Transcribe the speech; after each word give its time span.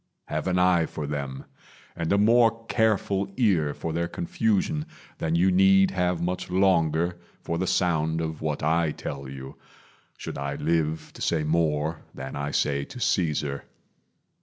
Have 0.29 0.47
an 0.47 0.57
eye 0.57 0.87
for 0.87 1.05
them, 1.05 1.45
And 1.95 2.11
a 2.11 2.17
more 2.17 2.65
careful 2.65 3.31
ear 3.37 3.71
for 3.75 3.93
their 3.93 4.07
confusion 4.07 4.87
Than 5.19 5.35
you 5.35 5.51
need 5.51 5.91
have 5.91 6.23
much 6.23 6.49
longer 6.49 7.19
for 7.43 7.59
the 7.59 7.67
sound 7.67 8.19
Of 8.19 8.41
what 8.41 8.63
I 8.63 8.93
tell 8.93 9.29
you 9.29 9.57
should 10.17 10.39
I 10.39 10.55
live 10.55 11.11
to 11.13 11.21
say 11.21 11.43
More 11.43 12.01
than 12.15 12.35
I 12.35 12.49
say 12.49 12.83
to 12.83 12.99
Caesar. 12.99 13.65